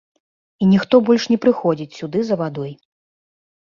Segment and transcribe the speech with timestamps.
[0.61, 2.71] І ніхто больш не прыходзіць сюды за вадой.